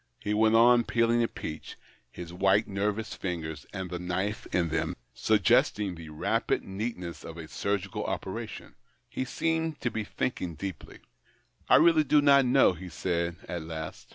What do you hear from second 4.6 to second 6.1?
them suggesting the 70 THE